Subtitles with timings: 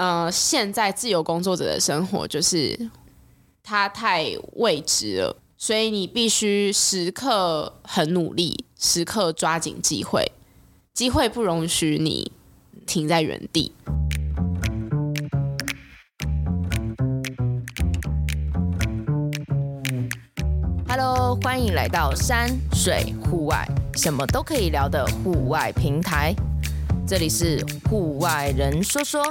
[0.00, 2.88] 呃，现在自由工作者的生活就是
[3.62, 10.32] 它太未知了，所以你必须时刻很努力，时刻抓紧机会，
[10.94, 12.32] 机会不容许你
[12.86, 13.74] 停在原地。
[20.88, 26.34] Hello，欢迎来到山水户外，什么都可以聊的户外平台。
[27.06, 29.22] 这里是户外人说说。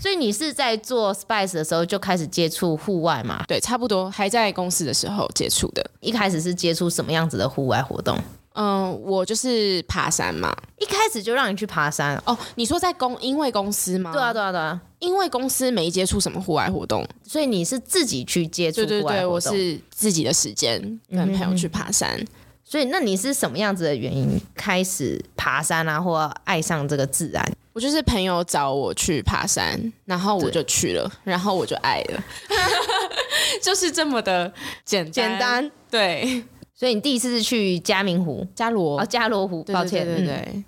[0.00, 3.44] 所以你是在做 Spice 的时候就开始接触户外嘛？
[3.48, 5.90] 对，差不多还在公司的时候接触的。
[6.00, 8.16] 一开始是接触什么样子的户外活动？
[8.54, 10.56] 嗯，我就是爬山嘛。
[10.78, 12.36] 一开始就让你去爬山哦？
[12.56, 14.12] 你说在公因为公司吗？
[14.12, 14.80] 对啊，对啊，对啊。
[14.98, 19.02] 因为公司没接触什么户外活动，所以你是自己去接触户外活动？
[19.02, 22.16] 对对对，我是自己的时间跟朋友去爬山。
[22.18, 22.26] 嗯
[22.68, 27.42] 所以，那你是什么样子的原因开始爬山啊，或爱上这个自然？
[27.72, 32.22] 我就是朋友找我去爬山，然后我就去了，然后我就爱了，
[33.62, 34.52] 就是这么的
[34.84, 35.70] 简单简单。
[35.90, 40.64] 对，所以你第一次是去嘉明湖、嘉罗哦，嘉罗湖，抱歉，对对。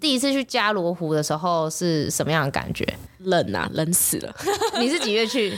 [0.00, 2.86] 第一次去加罗湖的时候是什么样的感觉？
[3.18, 4.34] 冷啊，冷死了。
[4.78, 5.56] 你是几月去？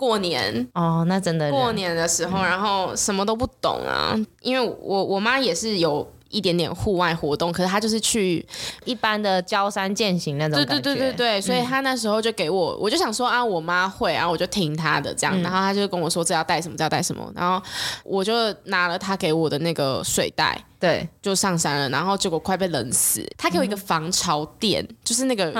[0.00, 0.66] 过年。
[0.72, 8.44] 哦，那真的过年的时候，然后什么都不懂啊，因为我我妈也是有一点点户外活动，可是她就是去
[8.86, 17.62] 一般的郊山践行那种对对对对对，所以她那时候就给我，我就想说啊，我妈会然后，我就听她的这样，然后她就跟我说这要带什么，这要带什么，然后
[18.02, 18.32] 我就
[18.64, 20.64] 拿了她给我的那个水袋。
[20.80, 23.22] 对，就上山了，然后结果快被冷死。
[23.36, 25.52] 他给我一个防潮垫，嗯、就是那个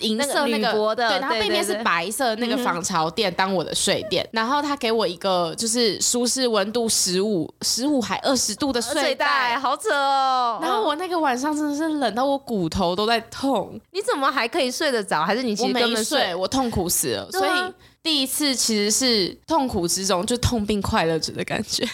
[0.00, 4.28] 银色那个，对，然后背面是白色那个防潮垫当我的睡垫。
[4.32, 10.58] 然后他给我一个就是舒适温度十五、十五还二十度的睡袋，好扯哦。
[10.60, 13.80] 然后我那个晚上真的是冷到我骨头都在痛。
[13.92, 15.24] 你怎么还可以睡得着？
[15.24, 16.34] 还是你其实根本没睡？
[16.34, 17.22] 我痛苦死了。
[17.22, 17.72] 啊、所以
[18.02, 21.88] 第一次其实是痛苦之中就痛并快乐着的感觉。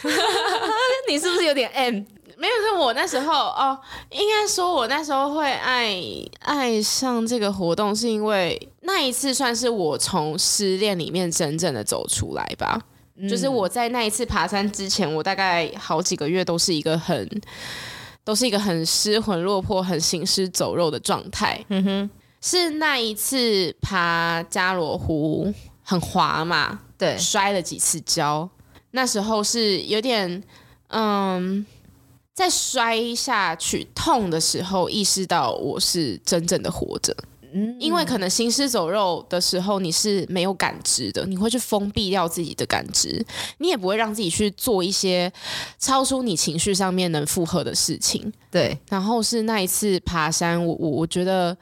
[1.09, 2.03] 你是不是有点 M？
[2.41, 3.79] 没有，是我那时候哦，
[4.11, 5.95] 应该说，我那时候会爱
[6.39, 12.81] 爱上这个活动，是因为那一次算是我从失恋里面真正的走出来吧。
[13.17, 13.29] 嗯。
[13.29, 17.29] 就是我在那一次爬山之前，我大概好几个月都是一个很，
[18.25, 21.63] 都是一个很失魂落魄、很行尸走肉的状态。
[21.69, 25.53] 嗯哼，是那一次爬加罗湖
[25.83, 26.81] 很滑嘛？
[26.97, 28.49] 对，摔了几次跤，
[28.93, 30.43] 那时候是有点
[30.89, 31.67] 嗯。
[32.35, 37.15] 在摔下去痛的时候，意识到我是真正的活着。
[37.53, 43.25] 嗯，因为可能行尸走肉的时候，你是没有感知的，你会去封闭掉自己的感知，
[43.59, 45.31] 你也不会让自己去做一些
[45.79, 48.33] 超出你情绪上面能负荷的事情。
[48.51, 51.57] 对，然后是那一次爬山，我我我觉得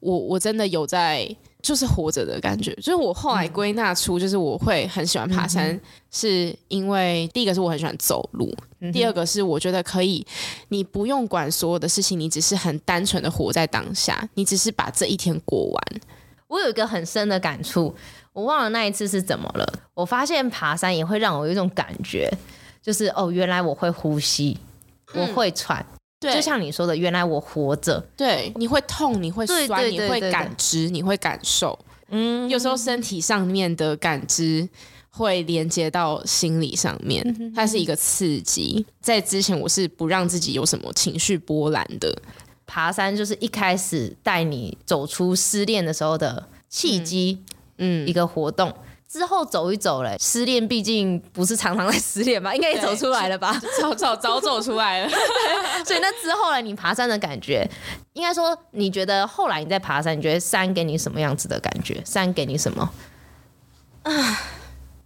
[0.00, 1.36] 我我真的有在。
[1.62, 5.80] 就是活着的感觉，就是我后来归纳出，就是我会很喜欢爬山，嗯、
[6.10, 10.24] 是因为第一个是我很喜欢走路，嗯、第二个是我觉得可以，
[10.68, 15.82] 你不用管所有的事情，你只是很单纯的活在当下，你只是把这一天过完。
[16.46, 17.92] 我有一个很深的感触，
[18.32, 19.66] 我忘了那一次是怎么了。
[19.94, 22.30] 我发现爬山也会让我有一种感觉，
[22.80, 24.56] 就是哦，原来我会呼吸，
[25.14, 25.80] 我会喘。
[25.80, 25.96] 嗯
[26.26, 28.04] 对，就像你说的，原来我活着。
[28.16, 31.78] 对，你会痛，你会酸，对对对对对，你会感知，你会感受。
[32.08, 34.68] 嗯，有时候身体上面的感知
[35.10, 38.84] 会连接到心理上面，它是一个刺激。
[39.00, 42.16] 在之前，我是不让自己有什么情绪波澜的。
[42.66, 47.38] 爬山就是一开始带你走出失恋的时候的契机，
[47.78, 48.72] 嗯，一个活动。
[49.08, 55.10] 之后走一走嘞，失恋毕竟不是常常在失恋吧，应该也走出来了吧， 早早早走出来了。
[55.86, 57.68] 所以那之后呢，你爬山的感觉，
[58.14, 62.02] 应该说你觉得后来你在爬山，你觉得山给你什么样子的感觉？
[62.04, 62.90] 山给你什么？
[64.02, 64.12] 啊，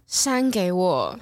[0.07, 1.19] 山给我，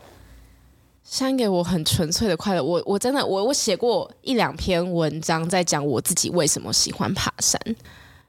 [1.04, 2.64] 山给我很纯粹的快乐。
[2.64, 7.60] 我我真的我我写过一两篇文章在讲我自己为什么喜欢爬山，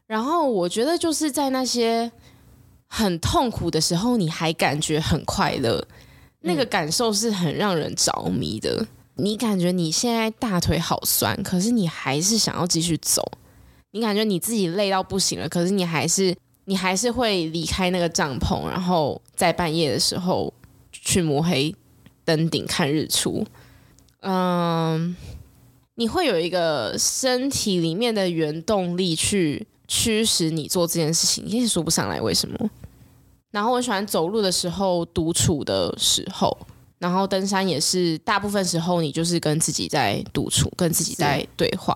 [0.08, 2.10] 然后我觉得就是在那些。
[2.92, 5.86] 很痛苦的时候，你还感觉很快乐，
[6.40, 8.84] 那个感受是很让人着迷的。
[9.14, 13.22] 你感觉你现在大腿好酸，可是你还是想要继续走。
[13.92, 16.34] 你感觉你自己累到不行了，可是你还是
[16.64, 20.52] 你还是会离开那个帐篷，然后在半夜的时候
[20.90, 21.74] 去摸黑
[22.24, 23.46] 登顶看日出。
[24.20, 25.14] 嗯，
[25.94, 32.70] 你会有一个身体里面的原动力去驱使你做这件事情，你也说不上来为什么。
[33.50, 36.56] 然后我喜欢走路的时候，独处的时候，
[36.98, 41.94] 然后登山也是大部分时候你就是跟自己在独处，跟自己在对话。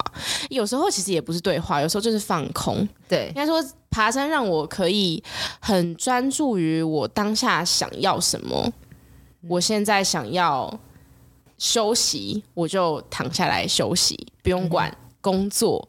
[0.51, 2.89] 有时候其实也不是对话，有时候就是放空。
[3.09, 5.23] 对，应该说爬山让我可以
[5.61, 8.73] 很专注于我当下想要什么。
[9.47, 10.77] 我现在想要
[11.59, 15.87] 休息，我就躺下来休息，不用管工作，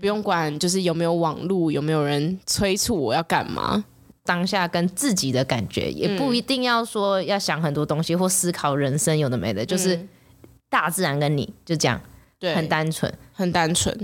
[0.00, 3.84] 不用管就是有没有网路，有没有人催促我要干嘛。
[4.24, 9.98] 当下跟自己的感觉，也不一定要说要想很多东西或思考人生有的没的，就是
[10.68, 12.00] 大自然跟你就这样，
[12.38, 13.96] 对，很单纯，很单纯。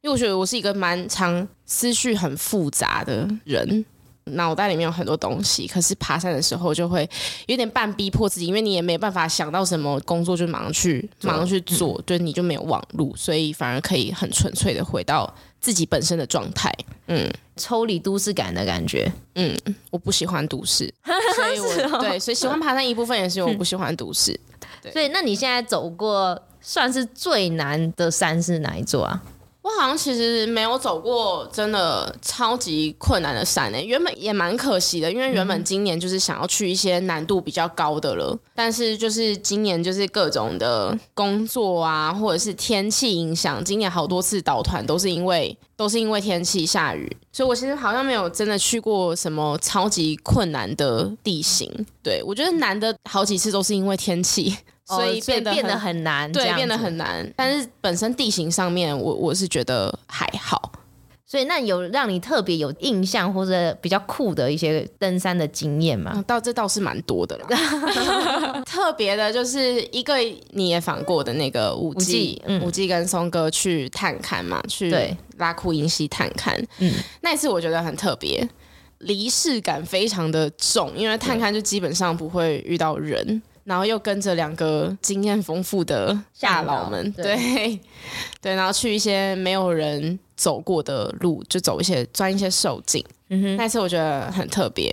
[0.00, 3.84] 因为我觉得我是一个蛮常思绪很复杂的人。
[4.24, 7.08] 脑袋里面有很多东西，可是爬山的时候就会
[7.46, 16.72] 有点半逼迫自己，因为你也没办法想到什么工作就马上去马上去做，嗯、对，你就没有网路，所以反而可以很纯粹的回到自己本身的状态，
[17.08, 19.56] 嗯，抽离都市感的感觉，嗯，
[19.90, 20.92] 我不喜欢都市，
[21.34, 24.38] 所以我、哦、对，所以喜欢爬山一部分也是因为我不喜欢都市，
[24.82, 29.22] 对，所以那你现在走过算是最难的山是哪一座啊？
[29.62, 51.70] 我好像其实没有走过真的超级困难的山诶、欸，原本也蛮可惜的，因为原本今年就是想要去一些难度比较高的了，但是就是今年就是各种的工作啊，或者是天气影响，今年好多次导团都是因为都是因为天气下雨，所以我其实好像没有真的去过什么超级困难的地形。
[52.02, 54.56] 对，我觉得难的好几次都是因为天气。
[54.96, 57.32] 所以变得变得很难，对，变得很难。
[57.36, 60.72] 但是本身地形上面，我我是觉得还好。
[61.26, 66.24] 所以那有让你特别有印象或者比较酷的一些登山的经验吗？
[66.26, 67.46] 倒这倒是蛮多的啦。
[68.66, 70.16] 特别的就是一个
[70.50, 74.92] 你也访过的那个五 G，五 G 跟松哥去探勘嘛，去
[75.36, 76.60] 拉库音西探勘。
[76.78, 78.48] 嗯，那一次我觉得很特别，
[78.98, 83.40] 离世感非常的重，因为探勘就基本上不会遇到人。
[83.70, 87.80] 然后又跟着两个经验丰富的大佬们，对对，
[88.42, 93.04] 对，然后去一些没有人走过的路，就走一些钻一些兽径。
[93.28, 94.92] 嗯哼，那次我觉得很特别，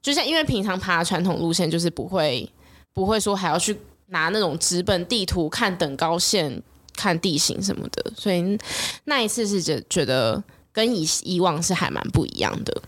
[0.00, 2.48] 就像因为平常爬传统路线，就是不会
[2.92, 3.76] 不会说还要去
[4.06, 6.62] 拿那种纸本地图看等高线、
[6.94, 8.56] 看地形什么的，所以
[9.02, 10.40] 那一次是觉觉得
[10.70, 12.82] 跟以以往是还蛮不一样的。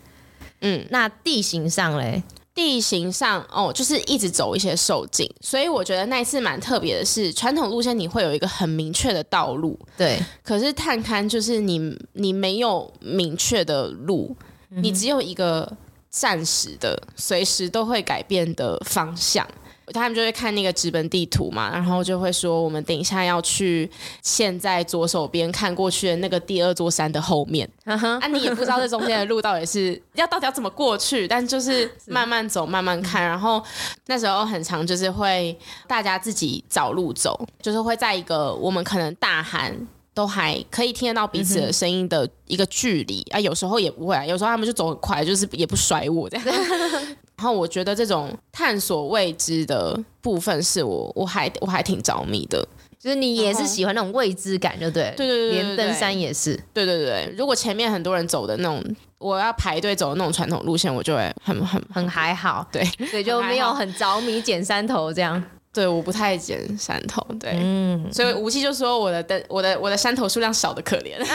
[0.60, 2.22] 嗯，那地形上嘞？
[2.54, 10.18] 地形上哦，就是一直走一些受尽，所以我觉得那一次蛮特别的是，传统路线你会有一个很明确的道路，对。
[10.44, 14.36] 可是探勘就是你你没有明确的路，
[14.70, 15.70] 嗯、你只有一个
[16.10, 19.44] 暂时的、随时都会改变的方向。
[19.92, 23.90] 他们就会看那个纸本地图嘛，然后就会说我们等一下要去，
[24.22, 27.68] 现在左手边看过去的那个第二座山的后面。
[27.84, 28.18] Uh huh.
[28.20, 33.22] 啊，你也不知道这中间的路到底是要到底要怎么过去，但就是慢慢走，慢慢看。
[33.22, 33.62] 然后
[34.06, 35.56] 那时候很长就是会
[35.86, 39.76] 大家自己找路走，就是会在一个我们可能大喊
[40.14, 46.46] 都还可以听得到彼此的声音的一个距离啊，有时候也不会啊，有时候他们就走很快，就是也不甩我这样。
[47.36, 52.66] 然后我觉得这种探索未知的部分是我我还我还挺着迷的，
[52.96, 57.34] 就是你也是喜欢那种未知感，就对，对对对，连登山也是，对对对。
[57.36, 58.80] 如果前面很多人走的那种，
[59.18, 65.42] 我要排队走的那种传统路线，我就会很很很还好，对对，就没有很着迷捡山头这样。
[65.74, 71.14] 对，我不太捡山头，对，嗯，所以吴奇就说我的灯我的我的山头数量少的可怜。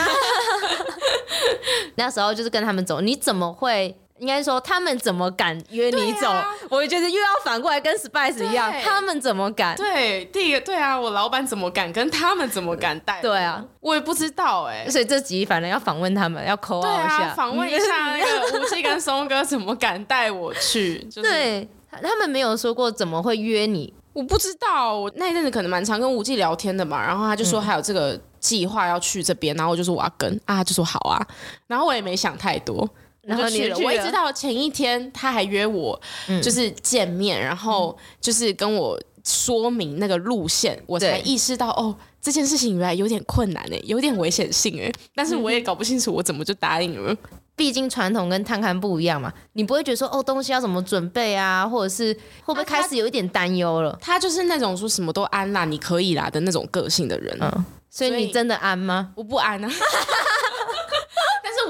[1.96, 3.94] 那时候就是跟他们走，你怎么会？
[4.18, 6.28] 应该说，他们怎么敢约你走？
[6.28, 9.74] 啊、我觉得又要反过来跟 Spice 一样，他们怎么敢？
[9.74, 11.90] 对，第一个对啊，我老板怎么敢？
[11.90, 13.22] 跟他们怎么敢带？
[13.22, 14.88] 对啊，我也不知道哎、欸。
[14.92, 20.98] 所以这集反正要访问他们，要 call 一下，访、啊、问一下那个吴奇跟松哥怎么敢带我去？
[21.04, 24.94] 就是、 对，他们没有说过怎么会约你，我不知道。
[24.94, 31.26] 我那一阵子可能蛮常跟吴忌聊天的嘛，然后他就说还有这个计划要去这边，然后我就说我要跟啊，他就说好啊，
[31.66, 32.86] 然后我也没想太多。
[33.22, 35.98] 然后去了，我一直到前一天他还约我，
[36.42, 47.16] 就是见面，嗯、然后就是跟我说明那个路线，嗯、我才意识到哦，这件事情原来有点困难哎，有点危险性哎，但是我也搞不清楚我怎么就答应了。
[47.56, 52.12] 毕竟传统跟探勘不一样嘛，你不会觉得说哦，东西要怎么准备啊，或者是
[52.44, 53.96] 会不会开始有一点担忧了？
[54.00, 59.12] 他就是那种说什么都安啦，你可以啦的那种个性的人，嗯，所以你真的安吗？
[59.14, 59.70] 我不安啊。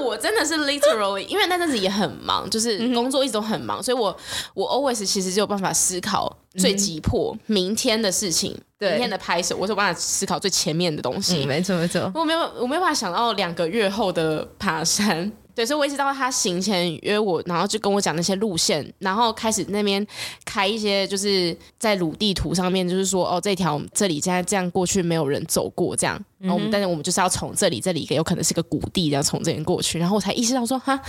[0.03, 4.15] 我真的是 literally，因为那阵子也很忙，就是工作一直都很忙，所以我
[4.55, 11.45] 我 always 其实就有办法思考最急迫明天的事情，对明天的拍摄，我是有办法思考最前面的东西。
[11.45, 20.05] 嗯、没错没错，我没有我没有办法想到两个月后的爬山，对，所以我一直到他行前约我，然后就跟我讲那些路线，然后开始那边
[20.45, 26.21] 开一些就是在鲁地图上面，就是说哦，这条这里现在这样过去没有人走过这样。
[26.41, 29.99] 然后我们，嗯、但是我们就是要从这里，这里有可能是个谷地，这样从这边过去。
[29.99, 30.99] 然后我才意识到说，哈，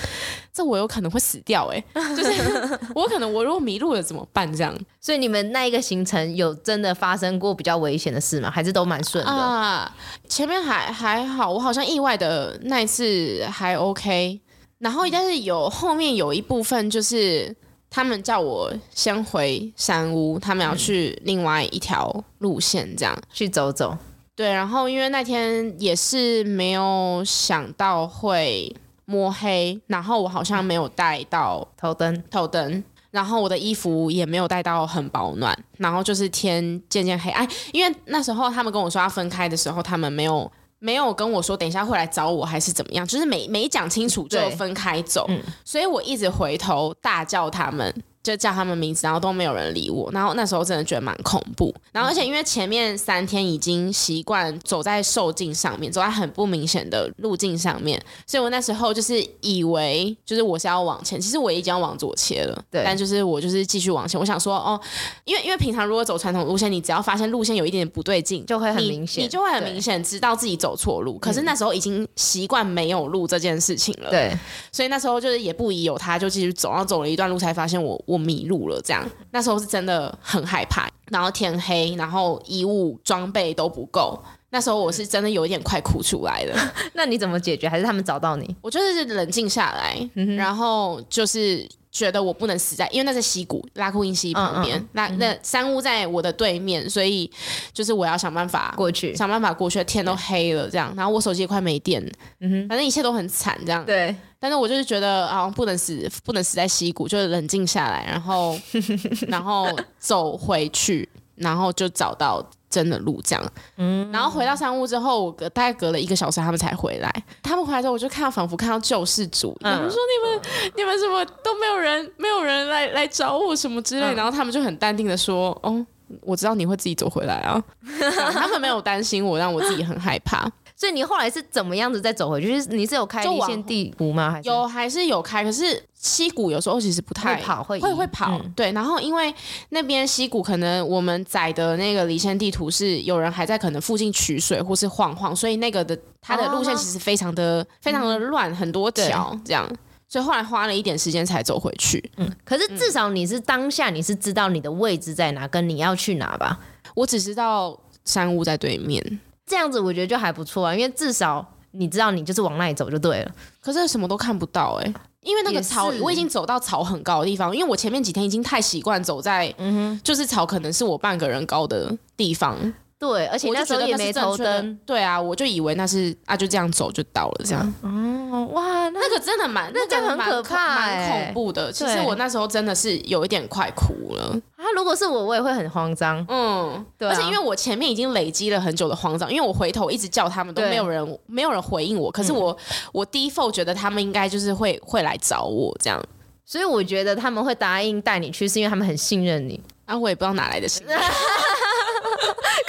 [0.52, 2.32] 这我有可能会死掉哎，欸，就是
[2.94, 4.50] 我可能我如果迷路了怎么办？
[4.54, 4.76] 这样。
[5.00, 8.50] 所以你们那一个行程有真的发生过比较危险的事吗？
[8.50, 9.30] 还是都蛮顺的？
[9.30, 9.90] 啊，
[10.28, 14.40] 前面还还好，我好像意外的那一次还 OK。
[14.78, 17.54] 然后但是有后面有一部分就是
[17.88, 23.96] 他们叫我先回山屋，他们要去另外一条路线，这样，嗯、去走走。
[24.34, 28.74] 对，然后因为那天也是没有想到会
[29.04, 37.30] 摸黑，然后我好像没有带到头灯，头灯，然后我的衣服也没有带到很保暖，然后就是天渐渐黑。
[37.30, 47.94] 哎，因为那时候他们跟我说要分开的时候，他们没有没有跟我说等一下会来找我还是怎么样，就是没没讲清楚就分开走，嗯，所以我一直回头大叫他们。
[48.22, 51.74] 就叫他们名字，然后都没有人理我，然后那时候真的觉得蛮恐怖。
[51.90, 62.82] 然后而且因为前面三天已经习惯走在受径上面，走在很不明显的路径上面，所以我那时候就是以为就是我是要往前，其实我已经要往左切了，对。
[62.84, 64.80] 但就是我就是继续往前，我想说哦，
[65.24, 71.18] 因为因为平常如果走传统路线，你只要发现路线有一点点不对劲，就会很明显，你就会很明显知道自己走错路。
[71.18, 74.32] 可是那时候已经习惯没有路这件事情了，对。
[74.70, 86.72] 所以那时候就是也不疑有他，就继续走，然后走了一段路才发现我我迷路了，这样，那时候是真的很害怕，然后天黑，然后衣物装备都不够，那时候我是真的有一点快哭出来了。
[86.94, 87.68] 那你怎么解决？
[87.68, 88.56] 还是他们找到你？
[88.60, 91.68] 我就是冷静下来，然后就是。
[91.92, 97.30] 觉得我不能死在，因为那是溪谷，拉库因溪旁边，那、那山屋在我的对面，所以
[97.72, 99.84] 就是我要想办法过去，想办法过去。
[99.84, 102.02] 天都黑了，这样，然后我手机也快没电，
[102.40, 103.84] 嗯哼，反正一切都很惨，这样。
[103.84, 108.58] 对，但是我就是觉得啊，不能死，不能死在溪谷，就是冷静下来，然后
[109.28, 109.68] 然后
[109.98, 112.42] 走回去，然后就找到。
[112.72, 117.12] 真的路这样，嗯，然后回到山屋之后，我隔大概隔了一个小时，他们才回来。
[117.42, 124.14] 他们回来之后，我就看到仿佛看到救世主，他们说你们、嗯、你们怎么都没有人，没有人来来找我什么之类。
[124.14, 125.84] 然后他们就很淡定的说：“哦，
[126.22, 127.62] 我知道你会自己走回来啊。”
[128.32, 130.50] 他们没有担心我，让我自己很害怕。
[130.82, 132.48] 所以你后来是怎么样子再走回去？
[132.48, 134.32] 就是你是有开离线地图吗？
[134.32, 135.44] 还是有还是有开？
[135.44, 138.32] 可是溪谷有时候其实不太会跑，会会会跑。
[138.32, 139.32] 嗯、对，然后因为
[139.68, 149.64] 那边溪谷可能我们载的那个离线地图是有人还在可能附近取水或是晃晃，所以那个的它的路线其实非常的、哦、非常的乱，嗯、很多条这样。
[150.08, 152.10] 所以后来花了一点时间才走回去。
[152.16, 156.58] 嗯，可是至少你是当下你是知道你的位置在哪，跟你要去哪吧？
[156.96, 159.20] 我只知道山屋在对面。
[159.46, 163.32] 这样子我觉得就还不错啊，因为至少你知道你就是往那里走就对了。
[163.60, 172.56] 可是什么都看不到哎、欸，因为那个草我已经走到草很高的地方，因为我前面几天已经太习惯走在，嗯哼，就是草可能是我半个人高的地方。
[173.02, 174.78] 对，而且那时候也没头灯。
[174.86, 177.74] 对啊，我就以为那是啊，就这样走就到了这样。
[177.82, 181.72] 哦，哇，那个真的蛮，那这样很可怕，蛮恐怖的。
[181.72, 184.40] 其实我那时候真的是有一点快哭了。
[184.54, 186.24] 啊，如果是我，我也会很慌张。
[186.28, 187.08] 嗯，对。
[187.08, 192.08] 而且因为我前面已经累积了很久的慌张，因为我回头一直叫他们都没有人，没有人回应我。
[192.08, 192.56] 可是我，
[192.92, 196.00] 我 default 觉得他们应该就是会会来找我这样。
[196.44, 199.60] 所以我觉得他们会答应带你去，是因为他们很信任你。
[199.86, 200.96] 啊，我也不知道哪来的信任。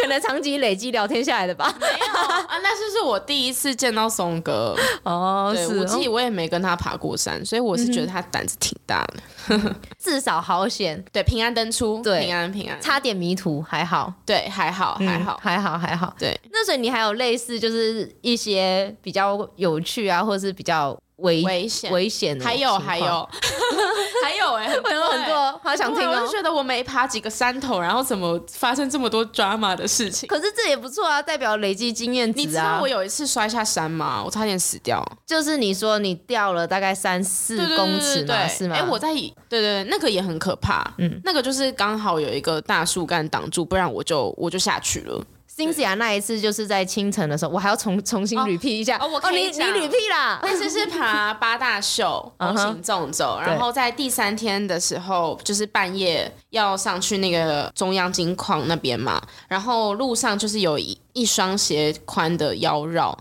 [0.03, 1.73] 可能长期累积聊天下来的吧。
[1.79, 5.53] 没有啊，那是是我第一次见到松哥 哦。
[5.55, 9.75] 对，是我自己我也没跟他爬过山，所以我是觉得他胆子挺大的。
[9.97, 16.13] 至少好险，对，平安登出，对，平安平安，差点迷途还好，对，还好还好还好还好。
[16.19, 20.99] 对，那所以你还有类似就是一些比较有趣啊，或者是比较。
[21.23, 23.29] 危危险危险，还有还有
[24.23, 26.11] 还有哎， 很多很多，好想听哦！
[26.11, 30.27] 我就觉得我没爬几个山头，然后怎么发生这么多 drama 的事情？
[30.27, 32.43] 可是这也不错啊，代表累积经验值啊！
[32.43, 34.21] 你知道我有一次摔下山吗？
[34.23, 35.03] 我差点死掉。
[35.25, 38.75] 就是你说你掉了大概三四公尺嘛，是吗？
[38.75, 40.83] 哎，我在对对对，那个也很可怕。
[40.97, 45.23] 嗯，那个就是刚好有一个大树干挡住，不然我就我就下去了。
[45.55, 48.97] Cynthia 那一次就是在清晨的时候，我还要重重新 repeat 一下。
[48.97, 49.31] 哦，我。
[49.31, 50.39] 你你 repeat 啦。
[50.41, 63.15] 那次是爬八大秀，红行纵走，然后在第三天的时候，就是半夜要上去那个中央金矿那边嘛，然后路上就是有一一双鞋宽的腰绕，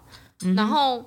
[0.56, 1.04] 然后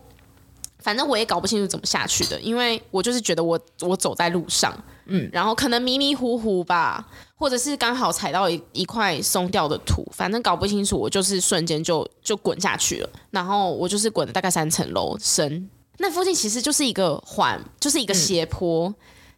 [0.79, 4.71] 反正我也搞不清楚怎么下去的，因为我就是觉得我我走在路上。
[5.05, 13.09] 嗯，然后可能迷迷糊糊吧，或者是刚好踩到一一块松掉的土，反正搞不清楚，我就是瞬间就就滚下去了。
[13.31, 18.89] 然后我就是滚了大概三层楼深，那附近其实就是一个缓，就是一个斜坡。
[18.89, 18.95] 嗯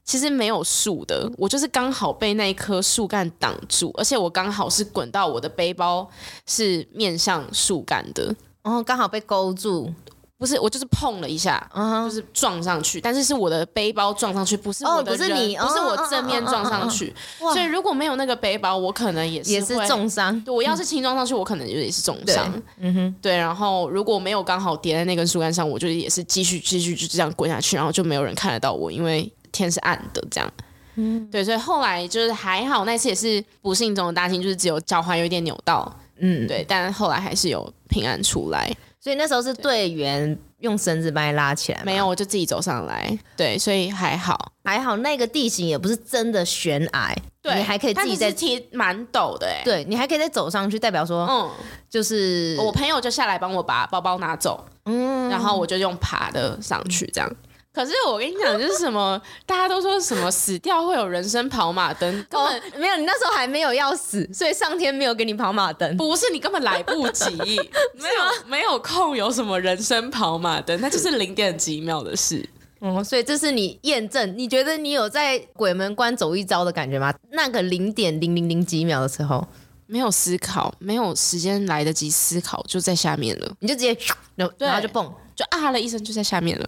[0.07, 6.09] 其实没有树的，我就是刚好被那一棵树干挡住，而且我刚好是滚到我的背包
[6.45, 8.33] 是面向树干的，
[8.63, 9.93] 然后刚好被勾住，
[10.37, 20.39] 不是我就是碰了一下，嗯、就是撞上去，但是是我的背包撞上去，不是我的人，哦、不是你，不是我正面撞上去，所以如果没有那个背包，我可能也是也是重伤。
[20.41, 22.53] 对，我要是轻撞上去，我可能也是重伤。
[22.79, 29.31] 嗯哼，对，然后如果没有刚好叠在那根树干上，我就也是继续继续就这样滚下去，然后就没有人看得到我，因为。
[29.49, 30.53] 天是暗的，这样，
[30.95, 38.71] 嗯，对，所以后来就是还好，那次也是不幸中的大幸，就是只有脚踝有一点扭到，嗯，对，但后来还是有平安出来。
[38.99, 43.17] 所以那时候是队员用绳子把你拉起来，没有，我就自己走上来。
[43.37, 51.49] 对，所以还好，还好那个地形也不是真的悬崖，对，你还可以自己再提蛮陡的，哎，对，你还可以再走上去，代表说，嗯，
[51.89, 57.35] 就是我朋友就下来帮我把包包拿走，嗯，然后我就用爬的上去，这样。
[57.77, 62.97] 可是我跟你讲，就是什么， 大家都说什么死掉会有人生跑马灯，根本、哦、没有。
[62.97, 65.95] 你那时候还没有要死，所以上天没有给你跑马灯。
[65.95, 67.35] 不是你根本来不及，
[67.93, 72.49] 没有没有空有什么人生跑马灯，那就是零点几秒的事。
[72.79, 77.13] 哦，所以这是你验证，你觉得你有在鬼门关走一遭的感觉吗？
[77.29, 79.47] 那个零点零零零几秒的时候，
[79.85, 83.95] 没有思考，没有时间来得及思考，就在下面了，你就直接，
[84.35, 86.67] 然后就蹦，就啊了一声，就在下面了。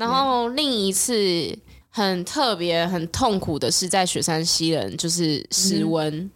[0.00, 1.58] 然后另一次
[1.90, 6.30] 很特别、很痛苦的是在雪山西人，就是失温，嗯、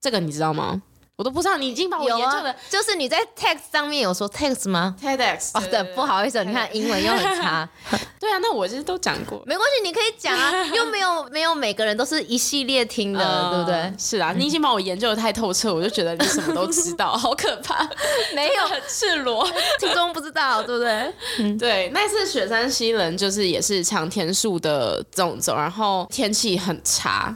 [0.00, 0.82] 这个你知道吗？
[1.16, 7.66] 我都不知道，你已经把我研究的、啊，就是你在 text 上面有说 text 吗？TEDx 哦，对，不好意思，你看英文又很差。
[8.20, 13.94] 对啊，那我其实都讲过，没关系，你可以讲啊，又没有没有每个人都是一系列听的，呃、对不对？
[13.98, 17.88] 是啊，你已经把我研究的太透彻，我就觉得你什么都知道，好可怕。
[18.36, 19.48] 没有很赤裸，
[19.80, 21.14] 听众不知道，对不对？
[21.40, 27.34] 嗯、对，那次雪山西人就是也是长天数的这种，然后天气很差。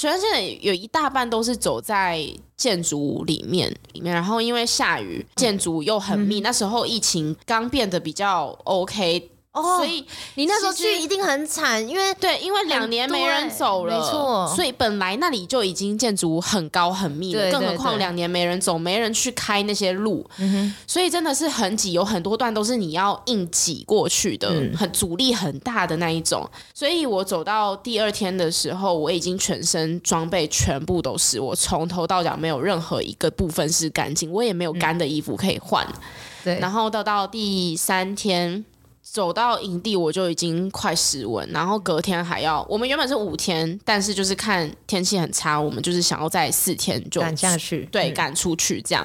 [0.00, 2.26] 雪山现在有一大半都是走在
[2.56, 6.40] 建筑物里面，里面，然后因为下雨，建筑又很密。
[6.40, 9.30] 嗯、那时候疫情刚变得比较 OK。
[9.52, 10.04] 哦，所以
[10.36, 20.24] 你那时候去一定很惨，因为对，因为两年没人走了，没错，所以本来那里就已经建筑很高很密了，更何况两年没人走，没人去开那些路，
[20.86, 26.48] 所以真的是很挤，有很多段都是你要硬挤过去的，很阻力很大的那一种。
[26.72, 35.84] 所以我走到第二天的时候，我已经全身装备全部都是，我从头到脚没有任何一个部分是干净，我也没有干的衣服可以换。
[36.44, 38.64] 对，然后到到第三天。
[39.12, 49.04] 走到营地我就已经快失温，然后隔天还要，我们原本是五天，但是就是看天气很差，我们就是想要在四天就赶下去，对，赶出去这样。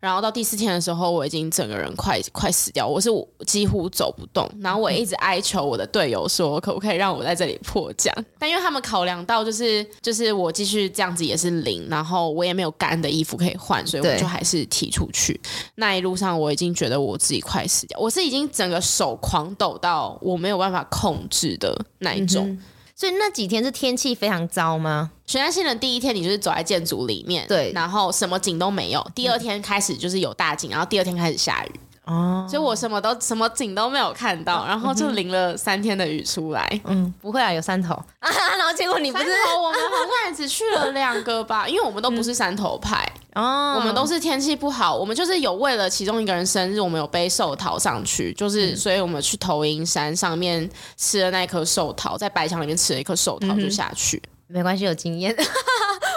[0.00, 3.08] 然后到第四天的时候，我已经整个人快快死掉，我是
[3.46, 8.12] 几乎走不动，然后我一直哀求我的队友说，可不可以让我在这里迫降？
[8.40, 15.40] 但因为他们考量到就是就是我继续这样子也是零，然后我也没有干的衣服可以换，所以我就还是提出去。
[15.76, 19.35] 那一路上我已经觉得我自己快死掉，我是已经整个手狂。
[19.36, 22.62] 狂抖到我没有办法控制的那一种，嗯、
[22.94, 25.10] 所以那几天是天气非常糟吗？
[25.26, 29.06] 雪山新的第一天你就是走在建筑里面，对，然后什么景都没有。
[29.14, 31.80] 第二天开始就是有大景，然后第二天开始下雨。
[32.06, 36.80] 哦，所以我什么都什么景都没有看到，然后就淋了三天的雨出来。
[36.84, 54.22] 嗯，不会啊，有山头啊， 然后结果你不是我们好像也只去了两个吧， 因为我们都不是山头派哦，我们都是天气不好，我们就是有为了其中一个人生日，我们有背寿桃上去，就是所以我们去头营山上面吃了那颗寿桃，在白墙里面吃了一颗寿桃就下去。
[54.48, 55.34] 没关系，有经验。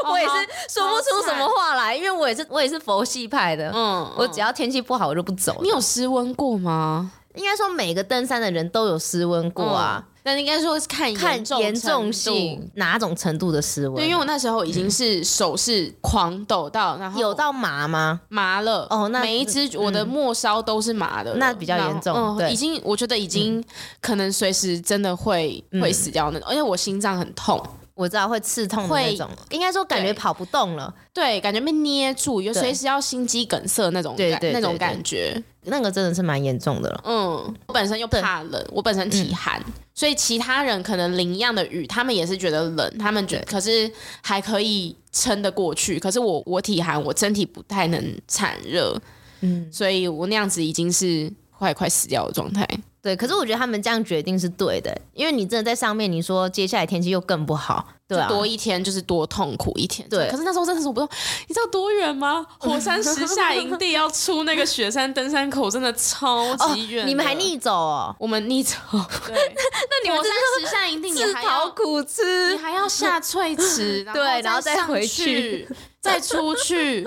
[0.05, 0.31] 我也是
[0.73, 3.71] 说不出什么话来，因为我也是我也是佛系派的。
[3.73, 5.57] 嗯，我只要天气不好，我就不走。
[5.61, 7.11] 你有失温过吗？
[7.35, 13.95] 应该说每个登山的人都有失温过啊，但应该说是看看严重性，哪种程度的失温。
[13.95, 18.19] 对，因为我那时候已经是手是狂抖到，然后有到麻吗？
[18.29, 22.35] 麻了哦，那每一只我的末梢都是麻的，那比较严重。
[22.35, 23.63] 对，已经我觉得已经
[24.01, 27.63] 可能随时真的会会死掉那种，而且我心脏很痛。
[27.99, 37.01] 我知道会刺痛的那种，会应该说感觉跑不动了，对，感觉被捏住，有随时要心肌梗塞那种感，对对对对，那种感觉，那个真的是蛮严重的了。
[37.03, 45.99] 嗯，我本身又怕冷，我本身体寒，嗯、所以其他人可能淋一样的雨，他们也是觉得冷，他们觉得可是还可以撑得过去。
[45.99, 48.97] 可是我我体寒，我身体不太能产热，
[49.41, 52.65] 嗯，所以我那样子已经是快快死掉的状态。
[53.01, 60.07] 对，可是我觉得他们这样决定是对的，因为你真的在上面，你说接下来天气又更不好，对、啊，多一天就是多痛苦一天。
[60.09, 61.13] 对，可是那时候真的是我不知道，
[61.47, 62.45] 你知道多远吗？
[62.57, 67.07] 火山石下营地要出那个雪山登山口，真的超 级远、哦。
[67.07, 68.15] 你们还逆走哦？
[68.19, 68.75] 我们逆走。
[68.91, 75.65] 对，那你们火山石下营地，你还要苦吃，你还要下翠池， 对，然后再回去，
[76.01, 77.05] 再出去。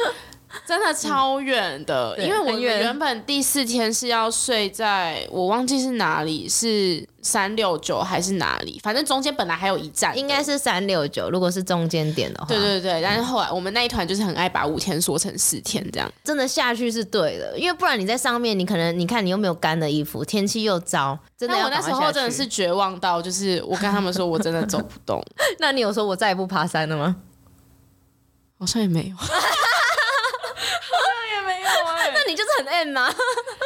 [0.66, 11.30] 真的超远的，嗯、因为我原本第四天是要睡在我忘记是哪里，是三六九还是哪里，反正中间本来还有一站，应该是三六九。
[11.30, 13.00] 如果是中间点的话，对对对。
[13.02, 21.56] 但是后来我们那一团就是很爱把五天说成四天，这样真的下去是对的，因为不然你在上面，你可能你看你又没有干的衣服，天气又糟，真的。
[21.56, 25.22] 我那时候真的是绝望到，就是我跟他们说我真的走不动。
[25.60, 27.16] 那你有说我再也不爬山了吗？
[28.58, 29.16] 好像也没有。
[32.32, 33.14] 你就是很 M 吗？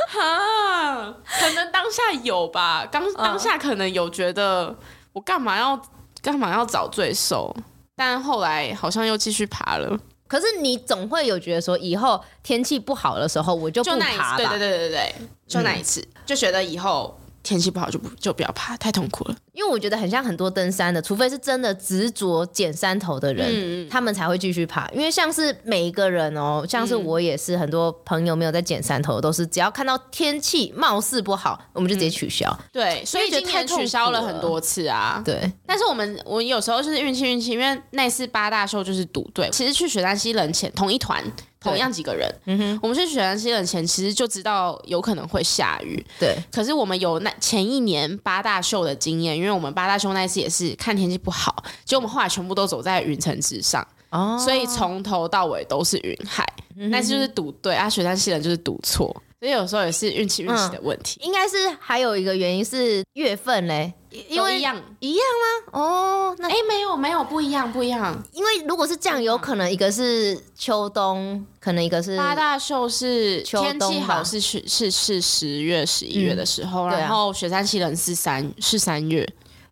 [0.08, 4.74] 哈，可能当下有吧，当当下可能有觉得
[5.12, 5.80] 我干嘛要
[6.20, 7.54] 干嘛要找罪受，
[7.94, 9.96] 但后来好像又继续爬了。
[10.26, 14.36] 可是你总会有觉得说，以后天气不好的时候，我就不爬了。
[14.36, 15.14] 对对对对对，
[15.46, 17.16] 就那一次，嗯、就觉得以后。
[17.46, 19.36] 天气不好就不就不要爬，太痛苦了。
[19.52, 24.88] 因为我觉得很像很多登山的，除非是真的执着捡山头的人，嗯、他们才会继续爬。
[24.88, 32.50] 因为像是每一个人哦，像是我也是，很多朋友没有在捡山头，都是只要看到天气貌似不好，我们就直接取消。
[32.50, 35.22] 嗯、对，所以今天取消了很多次啊。
[35.24, 41.22] 对，但是我们我有时候就是运气运气，因为那次八大秀就是赌对，其实去雪山西冷前同一团。
[41.66, 46.36] 同样几个人，嗯哼，我们去雪山西冷前其实就知道有可能会下雨，对。
[46.52, 59.14] 可是我们有那前一年八大秀的经验，因为我们八大秀那一次也是看天气不好，结果我们后来全部都走在云层之上，哦，所以从头到尾都是云海，嗯、但是就是赌对啊，雪山西冷就是赌错。
[59.46, 63.92] 所以有时候也是运气运气的问题，嗯，应该是还有一个原因是月份嘞，
[64.28, 64.74] 因为一样。
[64.98, 65.24] 一样
[65.70, 65.80] 吗？
[65.80, 79.24] 哦，那哎、欸、没有没有不一样不一样，因为如果是这样，有可能一个是秋冬，可能一个是八大秀是天气好是是是是十月十一月的时候，嗯、然后雪山奇人是三是三月，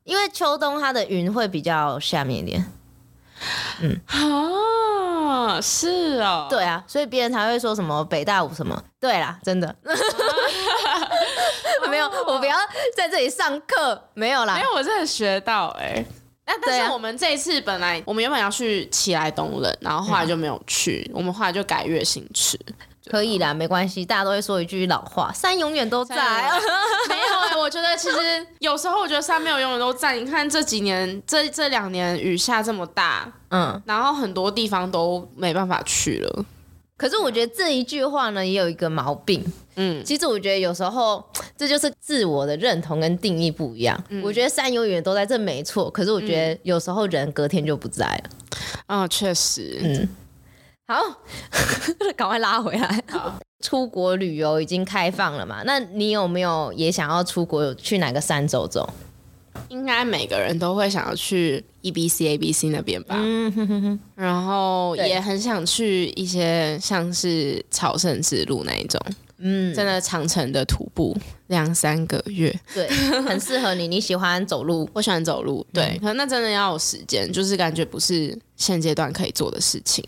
[0.05, 2.65] 因为秋冬它的云会比较下面一点，
[3.81, 4.01] 嗯。
[4.07, 9.75] 啊，是哦，对啊，所以别人才会说什么北大五什么，对啦，真的，
[11.89, 12.57] 没有，我不要
[12.97, 16.07] 在这里上课，没有啦，没有，我真的学到哎、欸，
[16.45, 22.59] 但但是我们这一次本来我们原本要去奇来东冷，然后后来就没有去，我们后来就改月星池。
[23.07, 26.17] 可以啦，没关系，大家都会说一句老话，山永远都在。
[27.07, 30.19] 没有哎、欸，我觉得其实有时候我觉得山没有永远都在。
[30.19, 36.45] 你看这几年，这这两年雨下这么大，嗯，然后很多地方都没办法去了。
[36.97, 39.45] 可是我觉得这一句话呢，也有一个毛病。
[39.77, 41.25] 嗯，其实我觉得有时候
[41.57, 44.03] 这就是自我的认同跟定义不一样。
[44.09, 45.91] 嗯、我觉得山永远都在，这没错。
[45.91, 48.31] 可是我觉得有时候人隔天就不在了。
[48.87, 50.09] 啊、嗯，确实，嗯。
[50.87, 51.01] 好，
[52.15, 53.03] 赶快拉回来。
[53.09, 55.63] 好，出国旅游已经开放了嘛？
[55.65, 57.65] 那你有没有也想要出国？
[57.65, 58.89] 有去哪个山走走？
[59.71, 63.17] 应该每个人都会想要去 EBC、ABC 那边吧。
[63.19, 64.01] 嗯哼哼哼。
[64.15, 69.01] 然后也很想去一些像是朝圣之路那一种。
[69.47, 71.15] 嗯，真的长城的徒步
[71.49, 72.89] 两三个月，对，
[73.23, 73.87] 很适合你。
[73.87, 75.99] 你喜欢走路，我喜欢走路，对。
[76.03, 80.03] 可那真的要有时间，就是感觉不是现阶段可以做的事情。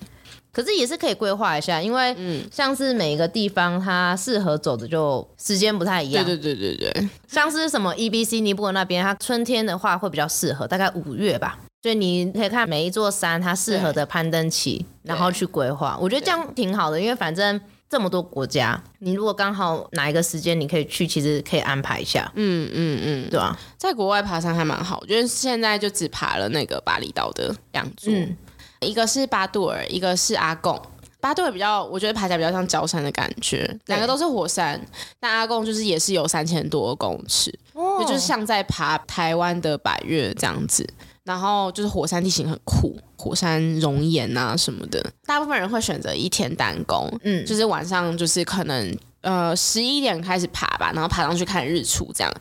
[0.50, 2.16] 可是也是可以规划一下，因为
[2.50, 6.24] 像是每一个地方它适合走的就时间不太一样。
[6.24, 11.58] 对对对对对，像是什么 EBC 尼泊尔那边，它春天的话会比较适合，大概五月吧。
[11.82, 15.98] 所以你可以看每一座山它适合的攀登期，然后去规划。
[16.00, 22.30] 我觉得这样挺好的，因为反正这么多国家，你如果刚好哪一个时间你可以去，其实可以安排一下。
[22.34, 23.56] 嗯嗯嗯，对啊？
[23.78, 28.12] 在国外爬山还蛮好，我觉得现在就只爬了那个巴厘岛的两座。
[28.12, 28.36] 嗯
[28.80, 30.80] 一个是巴杜尔，一个是阿贡。
[31.18, 34.78] 巴杜尔比较，我觉得爬起来比较像焦山的感觉，两个都是火山。
[35.18, 40.86] 但阿贡就是也是有三千多公尺，哦，就是像在爬台湾的百越这样子。
[41.26, 45.04] 然后就是火山地形很酷，火山熔岩啊什么的。
[45.26, 52.32] 大部分人会选择一天单攻，嗯，就是晚上就是可能呃十一点开始爬吧，然后爬上去看日出这样。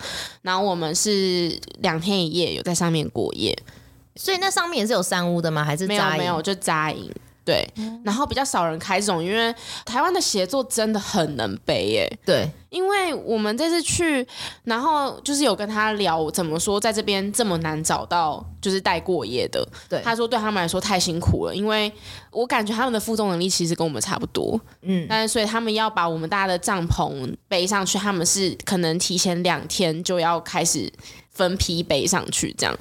[0.44, 3.58] 然后我们是两天一夜，有在上面过夜。
[4.18, 5.64] 所以那上面也是有山屋的吗？
[5.64, 5.88] 还是？
[5.88, 7.12] 没有没有，就扎营。
[7.46, 7.64] 对，
[8.04, 9.54] 然后比较少人开这种，因为
[9.86, 12.20] 台湾的协作真的很能背耶。
[12.26, 14.26] 对，因为我们这次去，
[14.64, 19.64] 然后就是有跟他聊怎么说，在这边这么难找到就是带过夜的。
[19.88, 21.92] 对，他说对他们来说太辛苦了，因为
[22.32, 24.60] 我感觉他们的负重能力其实跟我们差不多。
[24.82, 30.92] 嗯，但是所以他们要把我们大家的帐篷背上去，他们是可能提前两天就要开始
[31.30, 32.76] 分批背上去这样。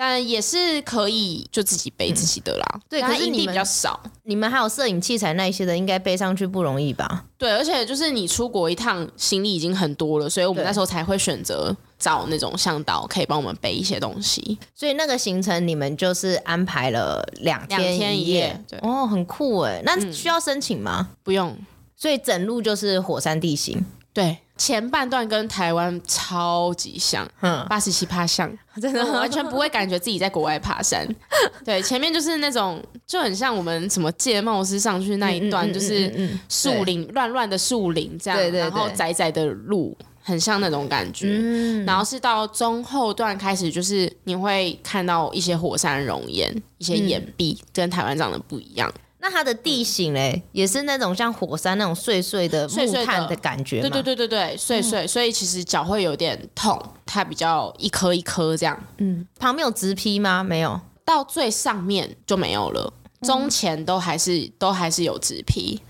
[0.00, 7.24] 但也是可以就自己背自己的啦，嗯、对，可是营地比较少，你们还有摄影器材那一些的，应该背上去不容易吧？
[7.36, 14.56] 对，而且就是你出国一趟，行李已经很多了，所以我们那时候才会选择找那种向导可以帮我们背一些东西。
[14.72, 19.82] 所以那个行程你们就是安排了两天一夜，对哦，很酷哎。
[19.84, 21.08] 那需要申请吗？
[21.10, 21.58] 嗯、不用，
[21.96, 23.84] 所以整路就是火山地形，
[24.14, 24.38] 对。
[24.58, 31.06] 前半段跟台湾超级像，嗯，八十七趴像， 真的完全不会感觉自己在国外爬山。
[31.64, 36.12] 对，前面就是那种就很像我们什么戒茂斯上去那一段，就是
[36.48, 41.28] 树林乱乱的树林这样，然后窄窄的路，很像那种感觉。
[41.30, 48.92] 嗯，然后是到中后段开始，就是你会看到一些火山熔岩，一些岩壁跟台湾长得不一样。
[49.20, 53.88] 那它的地形嘞，嗯、也是那种像火山那种碎碎的木炭的感觉吗？
[53.88, 58.78] 对对对对对，碎碎，嗯、所以其实脚会有点痛，它比较一颗一颗这样。
[58.98, 60.44] 嗯，旁边有直劈吗？
[60.44, 65.80] 没有，到最上面就没有了，中前都还是、嗯、都还是有直劈。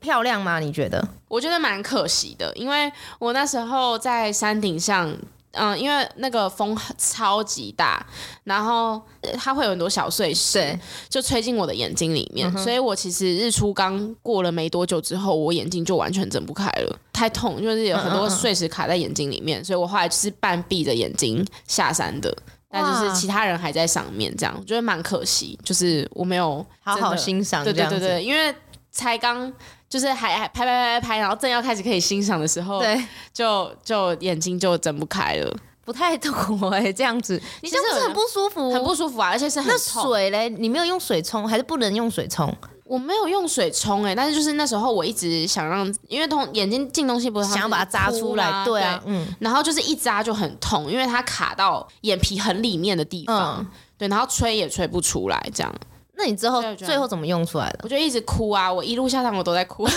[0.00, 0.58] 漂亮吗？
[0.60, 1.06] 你觉得？
[1.28, 5.14] 我觉得蛮可惜的，因为我那时候在山顶上。
[5.52, 8.04] 嗯，因为那个风超级大，
[8.44, 9.00] 然后
[9.34, 22.36] 它会有很多小碎石，就吹进我的眼睛里面，嗯、所以我其实日出刚过了没多久之后，我眼睛就完全睁不开了，太痛，就是有很多碎石卡在眼睛里面，所以我后来就是半闭着眼睛下山的，
[22.70, 28.54] 但就是其他人还在上面，这样我觉得蛮可惜，就是我没有好好欣赏，对对对对，因为
[28.90, 29.52] 才刚。
[29.88, 40.02] 就是还还拍拍拍拍，然后正要开始可以欣赏的时候，对，就就眼睛就睁不开了，不太懂哎、欸，这样子，你这样子很不舒服，很不舒服啊，而且是很痛。
[40.02, 42.54] 那水嘞，你没有用水冲，还是不能用水冲？
[42.84, 53.66] 我没有用水冲哎、欸，但是就是那时候我一直想让，因为从眼睛进东西不是想要把它扎出来，对嗯，然后就是一扎就很痛，因为它卡到眼皮很里面的地方，嗯、
[53.98, 55.74] 对，然后吹也吹不出来，这样。
[56.18, 57.78] 那你之后最后怎么用出来的？
[57.84, 58.70] 我就一直哭啊！
[58.70, 59.90] 我一路下山我都在哭， 哭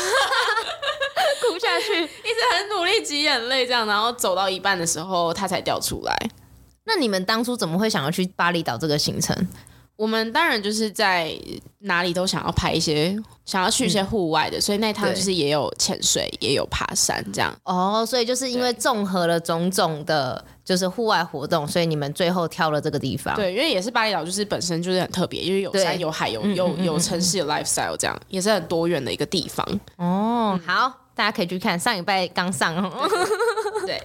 [1.60, 6.16] 下去，一直很努力挤眼泪，这样，然后走到一半的时候，它才掉出来。
[6.84, 9.36] 那你们当初怎么会想要去巴厘岛这个行程？
[10.02, 11.32] 我们当然就是在
[11.82, 17.56] 哪里都想要拍一些，想要去一些户外的，嗯、所以那趟就是也有潜水，也有爬山这样。
[17.66, 23.36] 哦，所以就是因为综合了种种的，就是户外活动，所以你们最后挑了这个地方。
[23.36, 29.64] 对，因为也是巴厘岛，就是本身就是很特别，因为有山有海有有有城市有 lifestyle 这样，也是很多元的一个地方。
[29.98, 32.74] 哦，好，大家可以去看，上礼拜刚上。
[33.86, 34.02] 对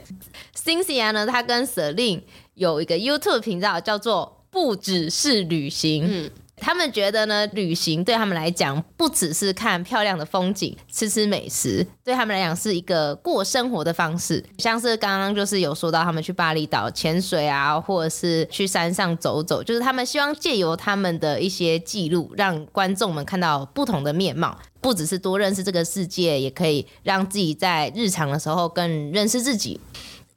[0.54, 2.20] ，Cynthia 呢，她跟 Celine
[2.52, 4.34] 有一个 YouTube 频道叫做。
[4.56, 14.42] 不只是旅行，嗯，他们觉得呢，旅行对他们来讲不只是看漂亮的风景、吃吃美食，对他们来讲是一个过生活的方式。
[14.56, 29.78] 像是刚刚就是有说到他们去巴厘岛潜水啊，或者是去山上走走，就是他们希望借由他们的一些记录，让观众们看到不同的面貌，不只是多认识这个世界，也可以让自己在日常的时候更认识自己。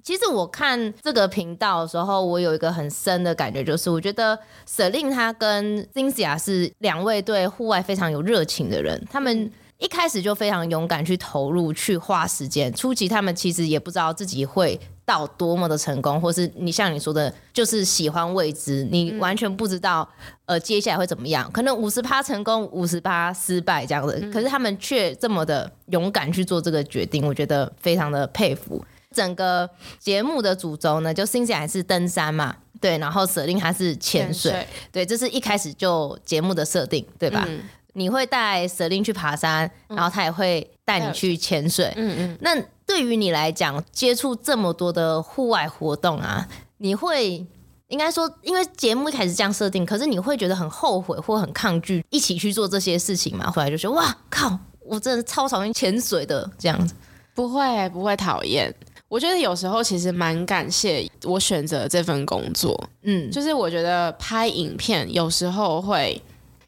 [0.10, 4.36] 其实我看这个频道的时候，我有一个很深的感觉，就是我觉得
[4.68, 9.00] Celine 他跟 Cynthia 是两位对户外非常有热情的人。
[9.12, 12.74] 他们一开始就非常勇敢去投入，去花时间。
[12.74, 20.10] 初期他们其实也不知道自己会到多么的成功，或是你像你说的，就是喜欢未知，你完全不知道
[20.48, 21.48] 呃接下来会怎么样。
[21.52, 28.84] 可能五十趴成功，五十趴失败这样子，可是他们却这么的勇敢去做这个决定，我觉得非常的佩服。
[29.16, 29.70] 整个
[30.00, 37.46] 节目的主轴呢，就 Cynthia 还是登山嘛，对，然后 Celine 还是潜水，水对，这是一开始就节目的设定，对吧？
[37.48, 37.62] 嗯、
[37.94, 42.38] 你会带 Celine 去爬山，然后他也会带你去潜水，嗯嗯。
[42.42, 47.46] 那对于你来讲，接触这么多的户外活动啊，你会
[47.88, 53.50] 应该说，因为节目一开始这样设定，可是你会觉得很后悔或很抗拒一起去做这些事情嘛？
[53.50, 56.94] 后来就说哇靠，我真的超讨厌潜水的这样子，
[57.34, 58.74] 不会不会讨厌。
[59.10, 66.22] 我觉得有时候其实蛮感谢我选择这份工作，嗯，就是我觉得拍影片有时候会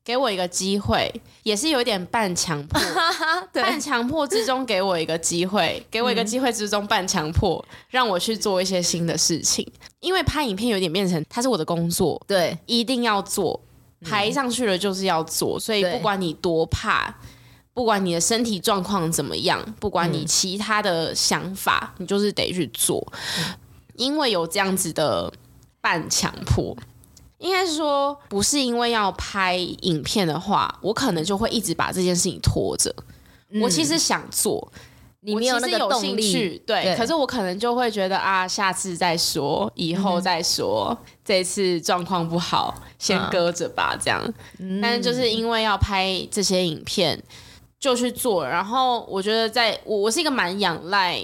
[0.03, 1.09] 给我一个机会，
[1.43, 2.81] 也是有点半强迫，
[3.53, 9.65] 半强迫之中给我一个机会，给我一个机会之中半强迫，让我去做一些新的事情。
[9.99, 13.59] 因为拍影片有点变成它是我的工作，对，一定要做。
[14.03, 17.15] 排上去了就是要做，所以不管你多怕，
[17.73, 23.05] 不管你的身体状况怎么样，不管你其他的想法，你就是得去做，
[23.95, 25.31] 因为有这样子的
[25.79, 26.75] 半强迫。
[27.37, 32.93] 应该是说，不是因为要拍影片的话，我可能就会一直把这件事情拖着。
[33.61, 34.71] 我其实想做。
[35.23, 44.19] 你没有那个动力，对，对，可是我可能就会觉得啊，下次再说，以后再说，嗯、这次状况不好，先搁着吧，这样、
[44.57, 44.81] 嗯。
[44.81, 47.21] 但是就是因为要拍这些影片，
[47.81, 48.47] 就去做。
[48.47, 51.21] 然后我觉得在，在我我是一个蛮仰赖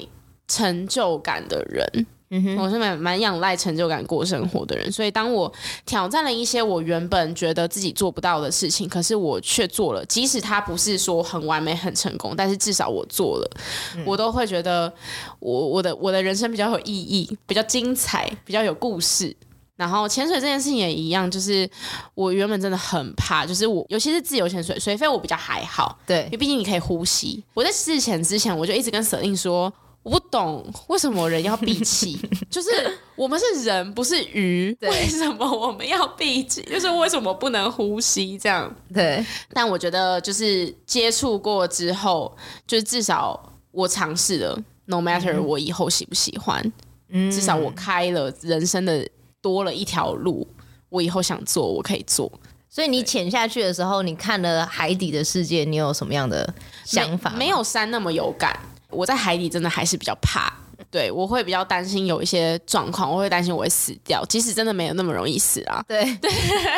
[0.49, 2.05] 成就感的人。
[2.29, 5.49] 嗯哼，我是蛮蛮仰赖成就感过生活的人，所以当我
[5.85, 13.49] 挑战了一些我原本觉得自己做不到的事情，可是我却做了，即使它不是说很完美、很成功，但是至少我做了，
[13.95, 14.91] 嗯、我都会觉得
[15.39, 19.33] 我我的我的人生比较有意义，比较精彩，比较有故事。
[19.77, 21.69] 然后潜水这件事情也一样，就是
[22.13, 27.41] 我原本真的很怕，就是我尤其是自由潜水，水肺我比较还好，对，因为毕竟你可以呼吸。
[27.53, 29.73] 我在试潜之前，我就一直跟 Celine 说。
[30.03, 32.17] 我不懂为什么人要闭气，
[32.49, 32.69] 就是
[33.13, 36.61] 我们是人，不是鱼，为什么我们要闭气？
[36.61, 38.37] 就是为什么不能呼吸？
[38.37, 39.25] 这样对。
[39.51, 42.33] 但我觉得就是接触过之后，
[42.65, 46.71] 就是至少我尝试了，no matter 我以后喜不喜欢，
[47.09, 49.05] 嗯，至少我开了人生的
[49.41, 50.47] 多了一条路，
[50.89, 52.32] 我以后想做，我可以做。
[52.69, 57.32] 所以你潜下去的时候，你看了海底的世界，你有什么样的想法？
[57.32, 58.58] 没，没有山那么有感。
[58.89, 60.52] 我在海底真的还是比较怕，
[60.89, 65.84] 对，我会比较担心有一些状况，我会担心我会死掉，即使真的没有那么容易死啊。
[65.88, 66.32] 对对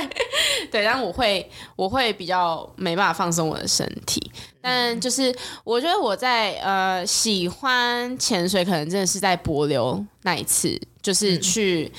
[0.71, 4.18] 对，但我会我会比较没办法放松我的身体，
[4.61, 10.79] 但就是我觉得我在呃喜欢潜水，可能真的是在帛琉那一次。
[11.01, 11.89] 就是去，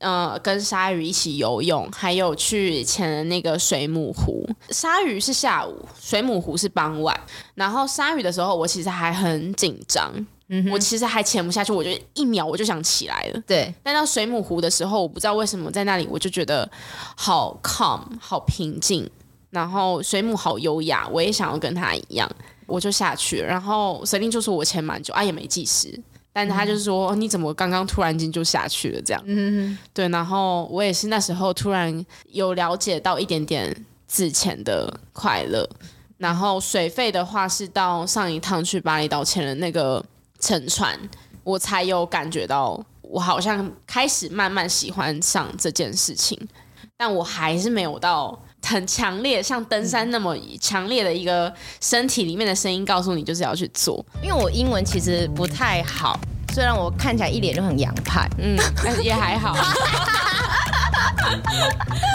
[0.00, 4.44] 嗯、呃，跟鲨鱼一起游泳，还有去潜那个水母湖。
[4.70, 7.18] 鲨鱼是下午，水母湖是傍晚。
[7.54, 10.12] 然后鲨鱼的时候，我其实还很紧张，
[10.48, 13.40] 嗯，我其实还潜不下去，我就一秒我就想起来了。
[13.46, 13.72] 对。
[13.80, 16.68] 但到水母湖的时候，我不知道为什么在那里，我就觉得
[17.16, 19.08] 好 calm，好平静。
[19.50, 22.30] 然后水母好优雅，我也想要跟他一样，
[22.66, 23.46] 我就下去了。
[23.46, 25.98] 然后 Celine 就说我潜蛮久，啊，也没计时。
[26.30, 29.02] 但他就是说，你怎么刚刚突然间就下去了？
[29.02, 30.08] 这样，嗯，对。
[30.10, 33.74] 然后我也是那时候突然有了解到一点点
[34.06, 35.68] 自潜的快乐。
[36.16, 40.04] 然后水费的话，是到上一趟去巴厘岛潜的那个
[40.38, 40.96] 沉船，
[41.42, 46.38] 我才有感觉到，我好像开始慢慢喜欢上这件事情。
[46.96, 51.50] 但我还是没有到很强烈，像登山那么强烈的一个
[51.80, 54.04] 身体里面的声音告诉你，就是要去做。
[54.22, 56.20] 因为我英文其实不太好，
[56.52, 59.56] 虽然我看起来一脸就很洋派，嗯，但是也还好。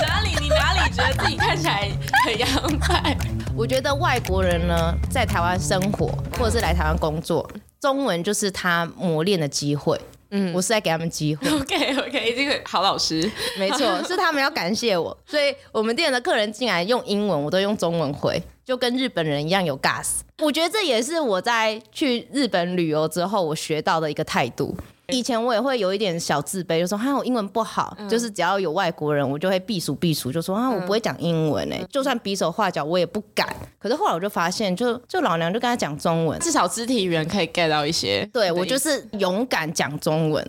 [0.06, 0.30] 哪里？
[0.40, 1.90] 你哪里觉得自己看起来
[2.24, 3.18] 很洋派？
[3.56, 7.50] 我觉得外国人呢，在台湾生活或者是来台湾工作，
[7.82, 10.00] 中文就是他磨练的机会。
[10.36, 11.48] 嗯，我是在给他们机会。
[11.48, 15.16] OK OK，这个好老师，没错，是他们要感谢我。
[15.28, 20.22] 所以我们店的客人进来用英文，我都用中文回，就跟日本人一样有 gas。
[20.40, 24.76] 我觉得这也是我在去日本旅游之后，我学到的一个态度。
[25.08, 33.48] 以前我也会有一点小自卑，就说哈我英文不好，嗯，就是只要有外国人，我就会避暑避暑，就说啊我不会讲英文哎，嗯，就算比手画脚我也不敢。
[33.80, 38.28] 可是后来我就发现，就就老娘就跟他讲中文，至少肢体语言可以 get 到一些。
[38.32, 40.48] 对，我就是勇敢讲中文，